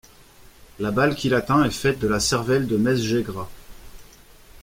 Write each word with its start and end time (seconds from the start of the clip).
La 0.79 0.89
balle 0.89 1.13
qui 1.13 1.29
l’atteint 1.29 1.63
est 1.63 1.69
faite 1.69 1.99
de 1.99 2.07
la 2.07 2.19
cervelle 2.19 2.65
de 2.65 2.75
Mesgegra. 2.75 3.47